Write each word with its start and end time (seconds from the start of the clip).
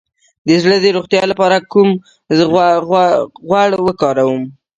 د 0.47 0.49
زړه 0.63 0.75
د 0.81 0.85
روغتیا 0.97 1.21
لپاره 1.31 1.57
کوم 1.71 1.89
غوړ 3.51 3.69
وکاروم؟ 3.87 4.43